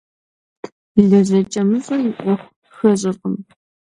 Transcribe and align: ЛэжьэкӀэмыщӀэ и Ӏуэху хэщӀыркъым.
ЛэжьэкӀэмыщӀэ 1.07 1.97
и 2.07 2.09
Ӏуэху 2.17 2.53
хэщӀыркъым. 2.75 3.35